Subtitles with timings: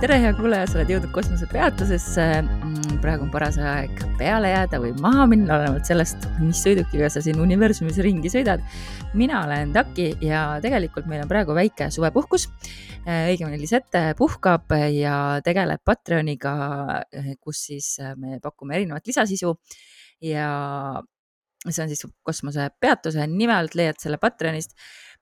[0.00, 2.24] tere, hea kuulaja, sa oled jõudnud kosmosepeatusesse.
[2.42, 7.22] Mm, praegu on paras aeg peale jääda või maha minna, olenevalt sellest, mis sõidukiga sa
[7.22, 8.64] siin universumis ringi sõidad.
[9.14, 12.48] mina olen Taki ja tegelikult meil on praegu väike suvepuhkus.
[13.06, 16.54] Äh, õigemini Lisette puhkab ja tegeleb Patreoniga,
[17.40, 19.54] kus siis me pakume erinevat lisasisu
[20.20, 20.50] ja
[21.70, 24.74] see on siis kosmosepeatuse nime alt, leiad selle Patreonist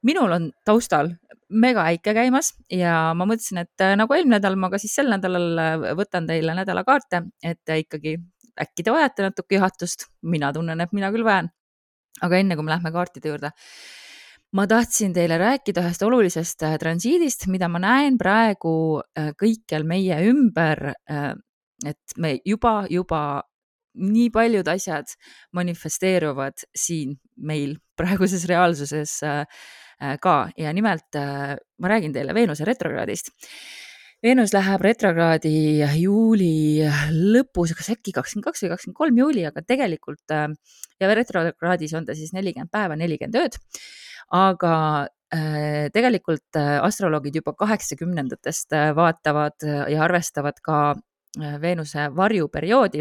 [0.07, 1.11] minul on taustal
[1.53, 5.49] megaäike käimas ja ma mõtlesin, et äh, nagu eelmine nädal, ma ka siis sel nädalal
[5.61, 8.17] äh, võtan teile nädalakaarte, et ikkagi
[8.63, 10.09] äkki te vajate natuke juhatust.
[10.23, 11.51] mina tunnen, et mina küll vajan.
[12.23, 13.51] aga enne kui me lähme kaartide juurde,
[14.53, 20.93] ma tahtsin teile rääkida ühest olulisest äh, transiidist, mida ma näen praegu kõikjal meie ümber.
[21.85, 23.43] et me juba, juba
[23.95, 25.11] nii paljud asjad
[25.53, 29.82] manifesteeruvad siin meil praeguses reaalsuses äh, Äh,
[30.21, 33.33] ka ja nimelt äh, ma räägin teile Veenuse retrokraadist.
[34.23, 36.83] Veenus läheb retrokraadi juuli
[37.35, 40.49] lõpus, kas äkki kakskümmend kaks või kakskümmend kolm juuli, aga tegelikult äh,
[41.03, 43.59] ja retrokraadis on ta siis nelikümmend päeva, nelikümmend ööd.
[44.33, 44.77] aga
[45.93, 50.81] tegelikult astroloogid juba kaheksakümnendatest vaatavad ja arvestavad ka
[51.61, 53.01] Veenuse varjuperioodi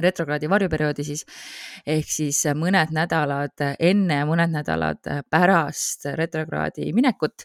[0.00, 1.24] retrokraadi varjuperioodi siis,
[1.86, 7.44] ehk siis mõned nädalad enne ja mõned nädalad pärast retrokraadi minekut.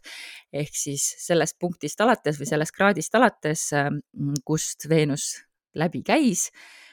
[0.53, 3.69] ehk siis sellest punktist alates või sellest kraadist alates,
[4.45, 5.43] kust Veenus
[5.75, 6.49] läbi käis,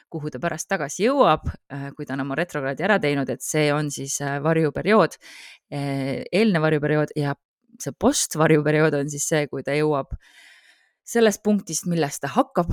[0.09, 1.47] kuhu ta pärast tagasi jõuab,
[1.95, 5.17] kui ta on oma retrokraadi ära teinud, et see on siis varjuperiood,
[5.71, 7.35] eelne varjuperiood ja
[7.81, 10.13] see postvarjuperiood on siis see, kui ta jõuab
[11.05, 12.71] sellest punktist, millest ta hakkab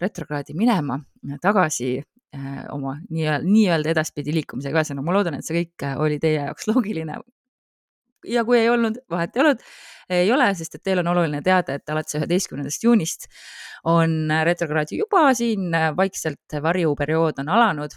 [0.00, 0.98] retrokraadi minema
[1.42, 6.20] tagasi äh, oma nii-öelda, nii-öelda edaspidi liikumisega, ühesõnaga ma loodan, et see kõik äh, oli
[6.22, 7.18] teie jaoks loogiline.
[8.26, 9.66] ja kui ei olnud, vahet ei olnud,
[10.10, 13.28] ei ole, sest et teil on oluline teada, et alates üheteistkümnendast juunist
[13.86, 17.94] on retrokraadi juba siin äh, vaikselt varjuperiood on alanud.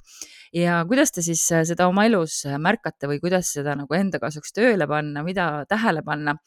[0.54, 4.88] Ja kuidas te siis seda oma elus märkate või kuidas seda nagu enda kasuks tööle
[4.90, 6.40] panna, mida tähele panna?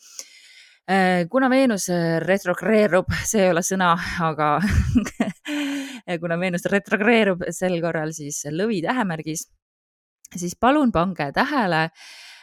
[0.91, 3.93] Äh, kuna Veenus äh, retrogreerub, see ei ole sõna,
[4.27, 4.57] aga
[6.21, 9.47] kuna Veenus retrogreerub sel korral siis lõvi tähemärgis,
[10.37, 11.85] siis palun pange tähele,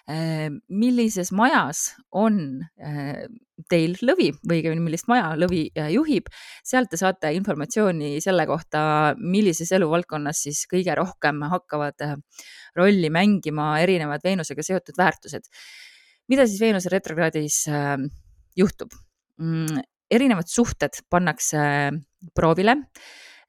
[0.09, 2.40] äh, millises majas on
[3.70, 6.30] teil lõvi või õigemini, millist maja lõvi juhib.
[6.64, 12.08] sealt te saate informatsiooni selle kohta, millises eluvaldkonnas siis kõige rohkem hakkavad
[12.76, 15.44] rolli mängima erinevad Veenusega seotud väärtused.
[16.30, 17.66] mida siis Veenuse retrokraadis
[18.56, 18.94] juhtub.
[19.40, 19.81] Mm,
[20.12, 21.59] erinevad suhted pannakse
[22.36, 22.76] proovile.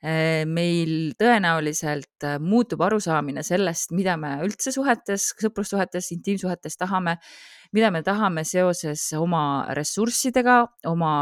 [0.01, 7.19] Eh, meil tõenäoliselt eh, muutub arusaamine sellest, mida me üldse suhetes, sõprussuhetes, intiimsuhetes tahame,
[7.77, 9.43] mida me tahame seoses oma
[9.77, 11.13] ressurssidega, oma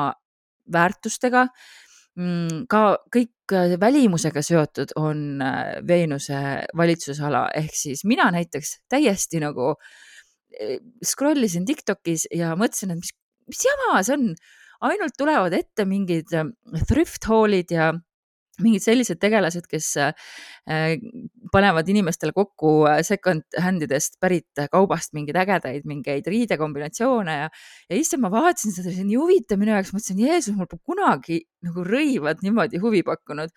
[0.71, 1.49] väärtustega.
[2.19, 5.43] Mm, ka kõik eh, välimusega seotud on
[5.89, 6.39] Veenuse
[6.79, 9.75] valitsusala, ehk siis mina näiteks täiesti nagu
[11.05, 13.11] scroll isin Tiktokis ja mõtlesin, et mis
[13.49, 14.29] mis jama see on,
[14.89, 16.31] ainult tulevad ette mingid
[16.89, 17.91] thrift haul'id ja
[18.63, 20.31] mingid sellised tegelased, kes äh,
[21.53, 27.53] panevad inimestele kokku äh, second hand idest pärit kaubast mingeid ägedaid, mingeid riidekombinatsioone ja,
[27.91, 30.85] ja issand, ma vaatasin seda, see on nii huvitav minu jaoks, mõtlesin, Jeesus, mul pole
[30.93, 33.55] kunagi nagu rõivad niimoodi huvi pakkunud.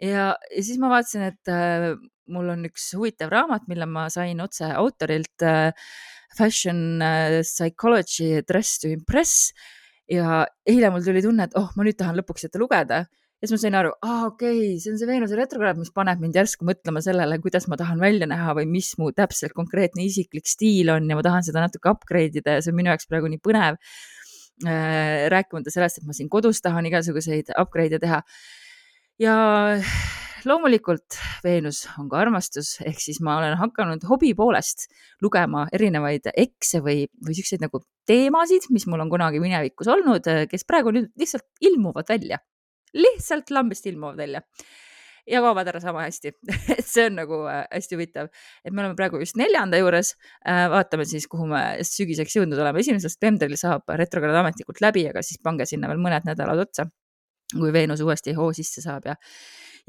[0.00, 1.90] ja, ja siis ma vaatasin, et äh,
[2.30, 5.74] mul on üks huvitav raamat, mille ma sain otse autorilt äh,
[6.38, 9.50] Fashion äh, Psychology Dress to Impress
[10.10, 13.04] ja eile mul tuli tunne, et oh, ma nüüd tahan lõpuks seda lugeda
[13.40, 16.20] ja siis ma sain aru, aa okei okay,, see on see Veenuse retrokraad, mis paneb
[16.20, 20.48] mind järsku mõtlema sellele, kuidas ma tahan välja näha või mis mu täpselt konkreetne isiklik
[20.50, 23.32] stiil on ja ma tahan seda natuke upgrade ida ja see on minu jaoks praegu
[23.32, 23.80] nii põnev.
[24.60, 28.20] Äh, rääkimata sellest, et ma siin kodus tahan igasuguseid upgrade'e teha.
[29.20, 29.36] ja
[30.44, 34.86] loomulikult Veenus on ka armastus, ehk siis ma olen hakanud hobi poolest
[35.24, 40.68] lugema erinevaid ekse või, või siukseid nagu teemasid, mis mul on kunagi minevikus olnud, kes
[40.68, 42.40] praegu nüüd lihtsalt ilmuvad välja,
[42.96, 44.42] lihtsalt lambist ilmuvad välja
[45.30, 46.32] ja kaovad ära sama hästi
[46.78, 48.30] et see on nagu äh, hästi huvitav,
[48.64, 50.14] et me oleme praegu just neljanda juures.
[50.48, 52.82] Äh, vaatame siis, kuhu me sügiseks jõudnud oleme.
[52.82, 56.88] esimesel septembril saab retrokraad ametlikult läbi, aga siis pange sinna veel mõned nädalad otsa,
[57.52, 59.16] kui Veenus uuesti hoo sisse saab ja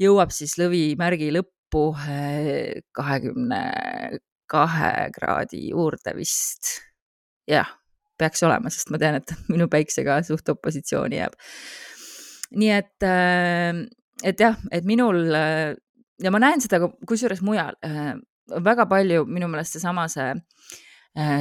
[0.02, 3.62] jõuab siis lõvimärgi lõppu eh, kahekümne
[4.52, 6.78] kahe kraadi juurde vist.
[7.48, 7.68] jah,
[8.20, 11.38] peaks olema, sest ma tean, et minu päiksega suht opositsiooni jääb.
[12.56, 13.82] Nii et, eh,
[14.22, 17.78] et jah, et minul ja ma näen seda kusjuures mujal
[18.62, 20.34] väga palju minu meelest seesama see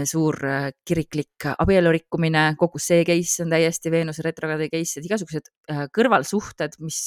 [0.04, 0.36] suur
[0.84, 5.48] kiriklik abielu rikkumine, kogu see case on täiesti Veenuse retrogradi case, et igasugused
[5.96, 6.98] kõrvalsuhted, mis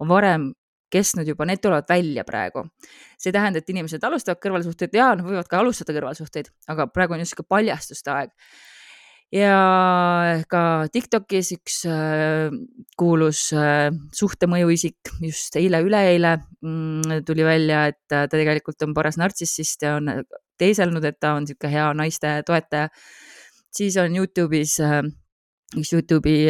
[0.00, 0.46] on varem
[0.94, 2.64] kestnud juba, need tulevad välja praegu.
[3.18, 7.16] see ei tähenda, et inimesed alustavad kõrvalsuhteid ja nad võivad ka alustada kõrvalsuhteid, aga praegu
[7.16, 8.32] on just sihuke paljastuste aeg
[9.34, 9.58] ja
[10.50, 10.62] ka
[10.94, 12.54] Tiktokis üks äh,
[12.98, 19.96] kuulus äh, suhtemõjuisik just eile-üleeile mm, tuli välja, et ta tegelikult on paras nartsissist ja
[19.98, 20.10] on
[20.60, 22.88] teeselnud, et ta on niisugune hea naiste toetaja.
[23.74, 25.02] siis on Youtube'is äh,
[25.74, 26.48] üks Youtube'i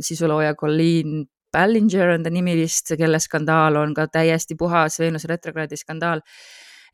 [0.00, 5.76] sisulooja Colleen Ballinger on ta nimi vist, kelle skandaal on ka täiesti puhas Veenuse retrokraadi
[5.76, 6.24] skandaal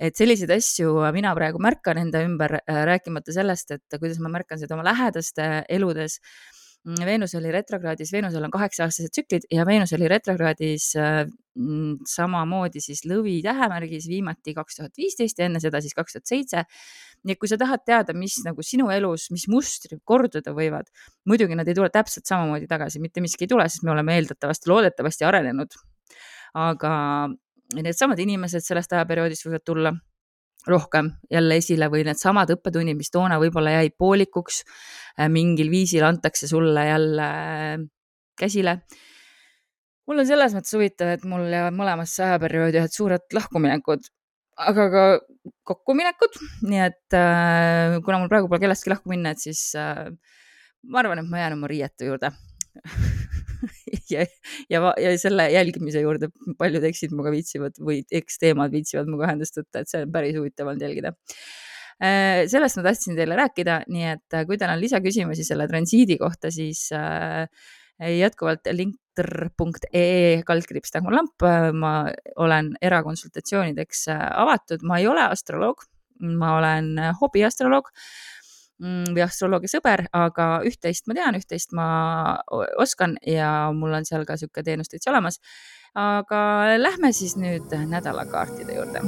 [0.02, 4.60] et selliseid asju mina praegu märkan enda ümber, äh, rääkimata sellest, et kuidas ma märkan
[4.60, 6.18] seda oma lähedaste eludes.
[6.82, 11.22] Mm, Veenus oli retrokraadis, Veenusel on kaheksa-aastased tsüklid ja Veenus oli retrokraadis äh,
[11.54, 16.34] mm, samamoodi siis lõvi tähemärgis viimati kaks tuhat viisteist ja enne seda siis kaks tuhat
[16.34, 16.66] seitse
[17.22, 20.90] nii et kui sa tahad teada, mis nagu sinu elus, mis mustrid korduda võivad,
[21.28, 24.70] muidugi nad ei tule täpselt samamoodi tagasi, mitte miski ei tule, sest me oleme eeldatavasti,
[24.72, 25.78] loodetavasti arenenud.
[26.52, 26.92] aga
[27.80, 29.92] needsamad inimesed sellest ajaperioodist võivad tulla
[30.68, 34.62] rohkem jälle esile või needsamad õppetunnid, mis toona võib-olla jäid poolikuks,
[35.18, 37.76] äh, mingil viisil antakse sulle jälle äh,
[38.38, 38.82] käsile.
[40.06, 44.06] mul on selles mõttes huvitav, et mul jäävad mõlemasse ajaperioodi ühed suured lahkuminekud,
[44.68, 45.04] aga ka
[45.72, 50.06] kokkuminekud, nii et äh, kuna mul praegu pole kellestki lahku minna, et siis äh,
[50.82, 52.32] ma arvan, et ma jään oma riiete juurde
[54.14, 54.24] ja,
[54.70, 59.92] ja, ja selle jälgimise juurde paljud eksid-muga viitsivad või eksteemad viitsivad minuga ühendust võtta, et
[59.92, 61.12] see on päris huvitav olnud jälgida.
[62.02, 66.16] Äh, sellest ma tahtsin teile rääkida, nii et äh, kui teil on lisaküsimusi selle transiidi
[66.18, 67.46] kohta, siis äh,
[68.02, 71.44] jätkuvalt linktr.ee kaldkriips Dagmar Lamp,
[71.78, 71.92] ma
[72.42, 75.84] olen erakonsultatsioonideks avatud, ma ei ole astroloog,
[76.40, 77.92] ma olen hobiastroloog
[78.82, 81.86] või astroloogia sõber, aga üht-teist ma tean, üht-teist ma
[82.82, 85.40] oskan ja mul on seal ka sihuke teenus täitsa olemas.
[85.94, 89.02] aga lähme siis nüüd nädalakaartide juurde.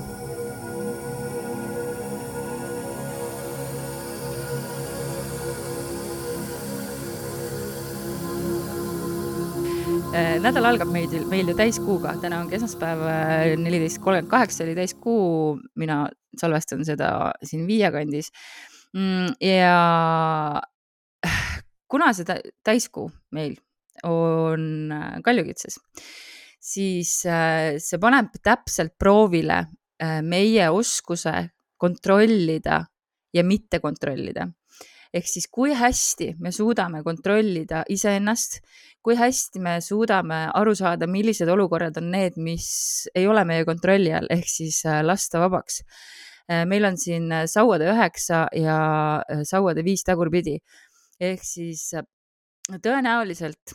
[10.14, 14.76] Äh, nädal algab meil, meil ju täiskuuga, täna ongi esmaspäev, äh, neliteist kolmkümmend kaheksa oli
[14.76, 16.04] täiskuu, mina
[16.38, 18.30] salvestan seda siin Viie kandis.
[18.30, 18.73] Mm,
[19.40, 20.62] ja
[21.90, 23.56] kuna see täiskuu meil
[24.02, 25.78] on äh, kaljukitses,
[26.60, 29.60] siis äh, see paneb täpselt proovile
[30.02, 31.34] äh, meie oskuse
[31.78, 32.82] kontrollida
[33.34, 34.48] ja mitte kontrollida.
[35.14, 38.58] ehk siis, kui hästi me suudame kontrollida iseennast,
[39.02, 44.10] kui hästi me suudame aru saada, millised olukorrad on need, mis ei ole meie kontrolli
[44.10, 45.84] all, ehk siis lasta vabaks
[46.68, 48.78] meil on siin äh, sauade üheksa ja
[49.22, 50.58] äh, sauade viis tagurpidi.
[51.20, 51.92] ehk siis
[52.82, 53.74] tõenäoliselt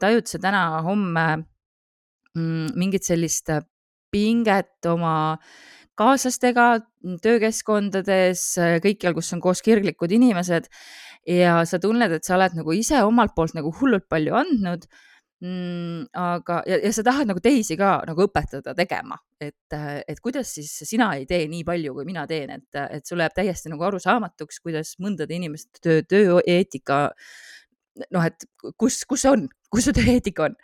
[0.00, 1.26] tajud sa täna-homme
[2.34, 3.52] mm, mingit sellist
[4.10, 5.38] pinget oma
[5.94, 6.80] kaaslastega,
[7.22, 8.42] töökeskkondades,
[8.82, 10.66] kõikjal, kus on koos kirglikud inimesed
[11.30, 14.88] ja sa tunned, et sa oled nagu ise omalt poolt nagu hullult palju andnud
[15.44, 16.06] mm,.
[16.18, 19.76] aga, ja, ja sa tahad nagu teisi ka nagu õpetada tegema, et,
[20.08, 23.36] et kuidas siis sina ei tee nii palju, kui mina teen, et, et sulle jääb
[23.36, 27.06] täiesti nagu arusaamatuks, kuidas mõndade inimeste töö, tööeetika,
[28.10, 28.48] noh, et
[28.80, 30.58] kus, kus on, kus see tööeetika on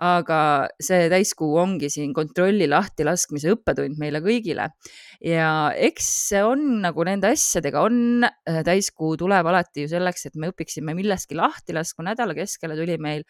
[0.00, 0.40] aga
[0.80, 4.70] see täiskuu ongi siin kontrolli lahtilaskmise õppetund meile kõigile.
[5.20, 8.24] ja eks see on nagu nende asjadega on,
[8.64, 13.26] täiskuu tuleb alati ju selleks, et me õpiksime millestki lahti laskma, nädala keskele tuli meil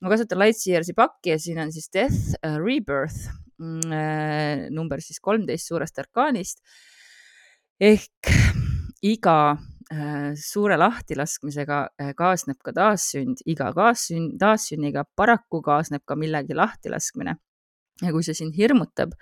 [0.00, 3.28] ma kasutan Lightyearsi pakki ja siin on siis Death uh, Rebirth
[3.60, 6.62] mm, äh, number siis kolmteist suurest arkaanist.
[7.80, 8.32] ehk
[9.02, 9.36] iga
[9.92, 11.78] äh, suure lahtilaskmisega
[12.16, 17.36] kaasneb ka taassünd, iga kaassünd, taassünniga paraku kaasneb ka millegi lahtilaskmine.
[18.00, 19.12] ja kui see sind hirmutab,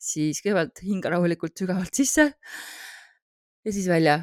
[0.00, 2.30] siis kõigepealt hinga rahulikult sügavalt sisse
[3.66, 4.20] ja siis välja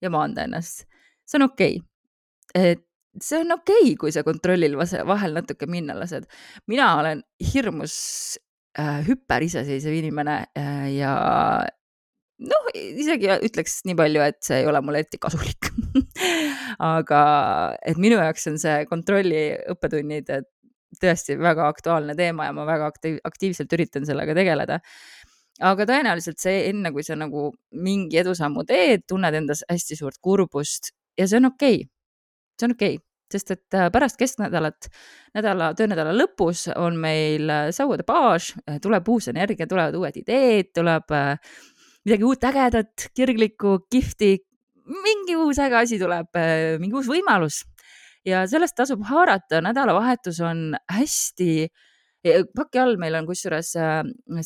[0.00, 0.86] ja maanda ennast.
[1.26, 2.72] see on okei okay.
[2.72, 2.85] et
[3.22, 6.26] see on okei okay,, kui sa kontrollil vahel natuke minna lased.
[6.66, 7.96] mina olen hirmus
[8.78, 11.14] äh, hüperiseseisev inimene äh, ja
[12.38, 15.70] noh, isegi ütleks nii palju, et see ei ole mulle eriti kasulik
[16.96, 17.22] aga
[17.86, 20.32] et minu jaoks on see kontrolli õppetunnid
[21.00, 24.78] tõesti väga aktuaalne teema ja ma väga aktiiv, aktiivselt üritan sellega tegeleda.
[25.66, 27.48] Aga tõenäoliselt see, enne kui sa nagu
[27.80, 31.82] mingi edusammu teed, tunned endas hästi suurt kurbust ja see on okei.
[31.82, 31.90] Okay
[32.60, 32.94] see on okei.
[32.96, 34.88] okay,, sest et äh, pärast kesknädalat,
[35.36, 40.72] nädala, töönädala lõpus on meil äh, sauade baas, äh, tuleb uus energia, tulevad uued ideed,
[40.76, 41.14] tuleb
[42.06, 44.36] midagi uut ägedat, kirglikku, kihvti,
[45.02, 46.30] mingi uus äge asi tuleb,
[46.78, 47.64] mingi uus võimalus.
[48.26, 51.66] Ja sellest tasub haarata, nädalavahetus on hästi
[52.54, 53.72] paki all meil on kusjuures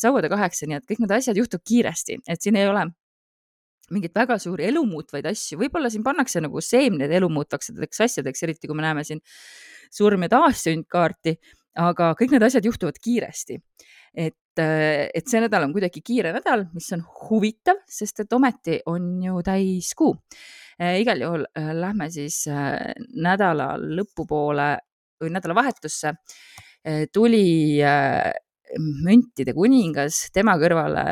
[0.01, 2.89] sauade kaheksa, nii et kõik need asjad juhtub kiiresti, et siin ei ole
[3.95, 8.87] mingeid väga suuri elumuutvaid asju, võib-olla siin pannakse nagu seemned elumuutvateks asjadeks, eriti kui me
[8.87, 9.23] näeme siin
[9.91, 11.35] surm ja taassündkaarti,
[11.83, 13.61] aga kõik need asjad juhtuvad kiiresti.
[14.11, 18.81] et, äh, et see nädal on kuidagi kiire nädal, mis on huvitav, sest et ometi
[18.91, 20.17] on ju täiskuu.
[20.83, 22.43] Äh, igal juhul lähme siis
[23.15, 24.73] nädala lõpupoole
[25.23, 26.17] või nädalavahetusse
[27.13, 27.79] tuli
[28.79, 31.05] müntide kuningas, tema kõrvale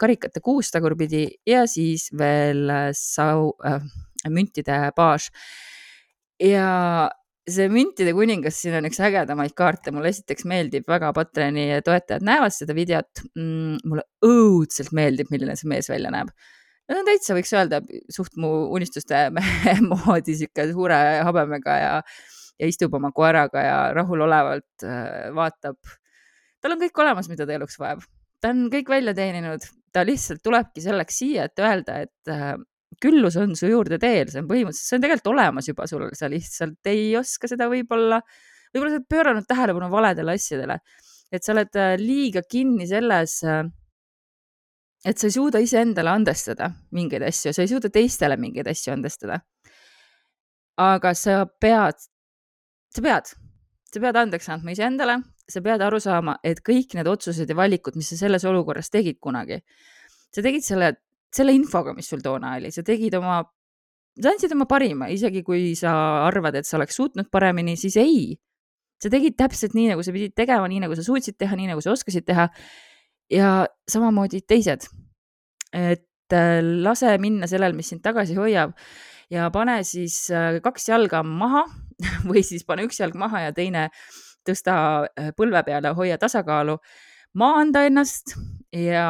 [0.00, 3.82] karikate kuus tagurpidi ja siis veel sau- äh,,
[4.28, 5.30] müntide baas.
[6.40, 7.10] ja
[7.50, 12.54] see müntide kuningas, siin on üks ägedamaid kaarte, mulle esiteks meeldib väga, Patreoni toetajad näevad
[12.54, 13.80] seda videot mm,.
[13.84, 16.30] mulle õudselt meeldib, milline see mees välja näeb.
[16.30, 17.80] no ta on täitsa, võiks öelda,
[18.12, 21.96] suht mu unistuste mehe moodi, sihuke suure habemega ja
[22.60, 25.78] ja istub oma koeraga ja rahulolevalt äh, vaatab.
[26.60, 28.04] tal on kõik olemas, mida ta eluks vajab,
[28.44, 29.64] ta on kõik välja teeninud,
[29.94, 32.54] ta lihtsalt tulebki selleks siia, et öelda, et äh,
[33.02, 36.30] küllus on su juurde teel, see on põhimõtteliselt, see on tegelikult olemas juba sul, sa
[36.30, 38.20] lihtsalt ei oska seda võib-olla,
[38.74, 40.80] võib-olla sa oled pööranud tähelepanu valedele asjadele,
[41.32, 43.40] et sa oled äh, liiga kinni selles
[45.00, 49.40] et sa ei suuda iseendale andestada mingeid asju, sa ei suuda teistele mingeid asju andestada.
[50.80, 51.98] aga sa pead
[52.94, 53.30] sa pead,
[53.90, 55.20] sa pead andeks andma iseendale,
[55.52, 59.20] sa pead aru saama, et kõik need otsused ja valikud, mis sa selles olukorras tegid
[59.22, 59.60] kunagi,
[60.34, 60.92] sa tegid selle,
[61.34, 63.40] selle infoga, mis sul toona oli, sa tegid oma,
[64.20, 65.92] sa andsid oma parima, isegi kui sa
[66.26, 68.38] arvad, et sa oleks suutnud paremini, siis ei.
[69.00, 71.80] sa tegid täpselt nii, nagu sa pidid tegema, nii nagu sa suutsid teha, nii nagu
[71.80, 72.48] sa oskasid teha.
[73.30, 74.88] ja samamoodi teised.
[75.72, 78.74] et äh, lase minna sellel, mis sind tagasi hoiab
[79.30, 81.64] ja pane siis äh, kaks jalga maha
[82.28, 83.88] või siis pane üks jalg maha ja teine
[84.50, 84.74] tõsta
[85.06, 86.76] äh, põlve peale, hoia tasakaalu,
[87.40, 88.34] maanda ennast
[88.74, 89.06] ja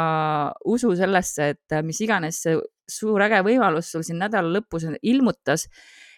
[0.68, 2.58] usu sellesse, et äh, mis iganes see
[2.90, 5.66] suur äge võimalus sul siin nädala lõpus ilmutas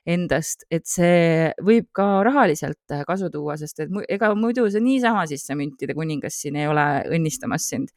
[0.09, 5.45] endast, et see võib ka rahaliselt kasu tuua, sest et ega muidu see niisama siis
[5.47, 7.93] see müntide kuningas siin ei ole õnnistamas sind.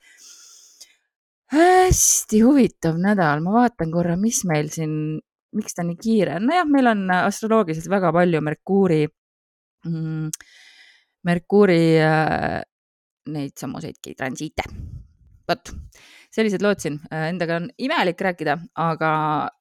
[1.56, 5.22] hästi huvitav nädal, ma vaatan korra, mis meil siin
[5.56, 9.02] miks ta nii kiire on, nojah, meil on astroloogiliselt väga palju Merkuuri
[9.88, 10.30] mm,,
[11.26, 12.62] Merkuuri äh,
[13.34, 14.68] neid samuseidki transiite.
[15.46, 15.70] vot,
[16.34, 19.12] sellised lood siin, äh, endaga on imelik rääkida, aga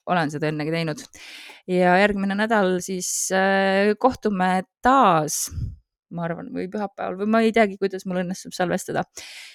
[0.07, 1.07] olen seda ennegi teinud.
[1.69, 5.49] ja järgmine nädal siis äh, kohtume taas
[6.15, 9.05] ma arvan, või pühapäeval või ma ei teagi, kuidas mul õnnestub salvestada.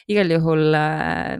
[0.09, 1.37] igal juhul äh,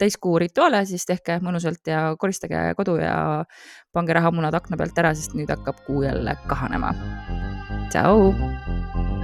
[0.00, 3.44] täiskuu rituaale, siis tehke mõnusalt ja koristage kodu ja
[3.92, 6.94] pange rahamunad akna pealt ära, sest nüüd hakkab kuu jälle kahanema.
[7.92, 9.19] tšau.